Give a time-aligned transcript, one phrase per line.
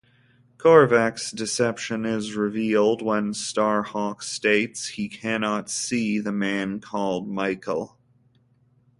[0.57, 7.99] Korvac's deception is revealed when Starhawk states he cannot see the man called "Michael".